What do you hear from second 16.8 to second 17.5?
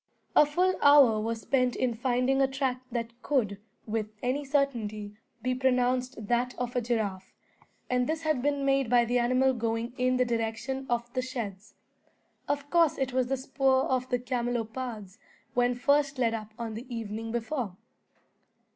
evening